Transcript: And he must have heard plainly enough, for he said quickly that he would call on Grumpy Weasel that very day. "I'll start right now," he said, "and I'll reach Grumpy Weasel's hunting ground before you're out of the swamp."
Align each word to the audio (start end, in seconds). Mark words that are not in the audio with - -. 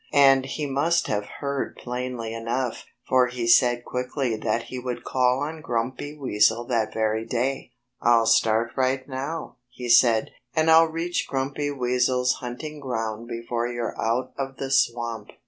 And 0.17 0.47
he 0.47 0.65
must 0.65 1.05
have 1.05 1.27
heard 1.41 1.75
plainly 1.75 2.33
enough, 2.33 2.85
for 3.07 3.27
he 3.27 3.45
said 3.45 3.85
quickly 3.85 4.35
that 4.35 4.63
he 4.63 4.79
would 4.79 5.03
call 5.03 5.41
on 5.41 5.61
Grumpy 5.61 6.17
Weasel 6.17 6.65
that 6.69 6.91
very 6.91 7.23
day. 7.23 7.73
"I'll 8.01 8.25
start 8.25 8.71
right 8.75 9.07
now," 9.07 9.57
he 9.69 9.89
said, 9.89 10.31
"and 10.55 10.71
I'll 10.71 10.87
reach 10.87 11.27
Grumpy 11.27 11.69
Weasel's 11.69 12.37
hunting 12.39 12.79
ground 12.79 13.27
before 13.27 13.67
you're 13.67 13.95
out 14.01 14.33
of 14.39 14.57
the 14.57 14.71
swamp." 14.71 15.29